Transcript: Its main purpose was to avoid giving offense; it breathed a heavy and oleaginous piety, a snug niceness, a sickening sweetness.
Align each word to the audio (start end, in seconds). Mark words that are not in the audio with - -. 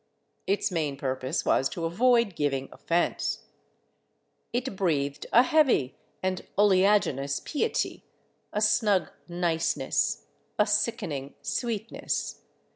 Its 0.47 0.71
main 0.71 0.97
purpose 0.97 1.45
was 1.45 1.69
to 1.69 1.85
avoid 1.85 2.35
giving 2.35 2.69
offense; 2.71 3.43
it 4.51 4.75
breathed 4.75 5.27
a 5.31 5.43
heavy 5.43 5.95
and 6.23 6.47
oleaginous 6.57 7.39
piety, 7.39 8.03
a 8.51 8.61
snug 8.61 9.11
niceness, 9.29 10.25
a 10.57 10.65
sickening 10.65 11.35
sweetness. 11.43 12.39